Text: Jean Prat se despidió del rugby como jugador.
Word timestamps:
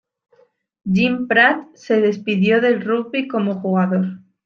Jean 0.83 1.27
Prat 1.27 1.67
se 1.75 2.01
despidió 2.01 2.59
del 2.59 2.81
rugby 2.81 3.27
como 3.27 3.59
jugador. 3.61 4.17